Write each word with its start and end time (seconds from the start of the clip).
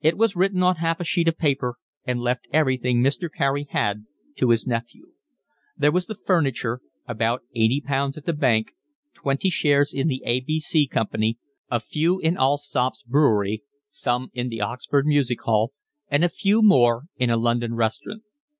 It 0.00 0.16
was 0.18 0.34
written 0.34 0.64
on 0.64 0.78
half 0.78 0.98
a 0.98 1.04
sheet 1.04 1.28
of 1.28 1.38
paper 1.38 1.76
and 2.04 2.18
left 2.20 2.48
everything 2.52 3.00
Mr. 3.04 3.30
Carey 3.32 3.68
had 3.70 4.04
to 4.34 4.50
his 4.50 4.66
nephew. 4.66 5.12
There 5.76 5.92
was 5.92 6.06
the 6.06 6.16
furniture, 6.16 6.80
about 7.06 7.42
eighty 7.54 7.80
pounds 7.80 8.16
at 8.18 8.24
the 8.26 8.32
bank, 8.32 8.72
twenty 9.14 9.48
shares 9.48 9.94
in 9.94 10.08
the 10.08 10.24
A. 10.26 10.40
B. 10.40 10.58
C. 10.58 10.88
company, 10.88 11.38
a 11.70 11.78
few 11.78 12.18
in 12.18 12.36
Allsop's 12.36 13.04
brewery, 13.04 13.62
some 13.88 14.32
in 14.34 14.48
the 14.48 14.60
Oxford 14.60 15.06
music 15.06 15.40
hall, 15.42 15.72
and 16.08 16.24
a 16.24 16.28
few 16.28 16.62
more 16.62 17.04
in 17.16 17.30
a 17.30 17.36
London 17.36 17.76
restaurant. 17.76 18.24